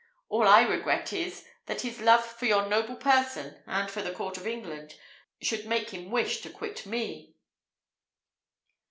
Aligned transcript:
All 0.29 0.47
I 0.47 0.63
regret 0.63 1.13
is, 1.13 1.45
that 1.67 1.81
his 1.81 1.99
love 2.01 2.25
for 2.25 2.47
your 2.47 2.65
noble 2.67 2.95
person, 2.95 3.61
and 3.67 3.87
for 3.91 4.01
the 4.01 4.11
court 4.11 4.35
of 4.35 4.47
England, 4.47 4.95
should 5.43 5.67
make 5.67 5.91
him 5.91 6.09
wish 6.09 6.41
to 6.41 6.49
quit 6.49 6.87
me. 6.87 7.35